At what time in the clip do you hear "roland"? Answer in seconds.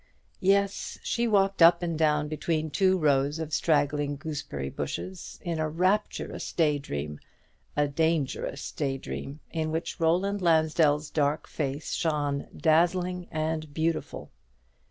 9.99-10.41